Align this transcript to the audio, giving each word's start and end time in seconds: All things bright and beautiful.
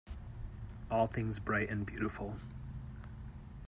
All 0.89 1.05
things 1.05 1.37
bright 1.37 1.69
and 1.69 1.85
beautiful. 1.85 2.37